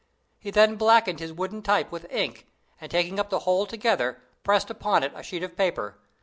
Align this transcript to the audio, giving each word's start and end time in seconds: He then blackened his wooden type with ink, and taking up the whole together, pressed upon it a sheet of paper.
He 0.39 0.49
then 0.49 0.77
blackened 0.77 1.19
his 1.19 1.31
wooden 1.31 1.61
type 1.61 1.91
with 1.91 2.11
ink, 2.11 2.47
and 2.79 2.89
taking 2.89 3.19
up 3.19 3.29
the 3.29 3.41
whole 3.41 3.67
together, 3.67 4.19
pressed 4.43 4.71
upon 4.71 5.03
it 5.03 5.11
a 5.15 5.21
sheet 5.21 5.43
of 5.43 5.55
paper. 5.55 5.99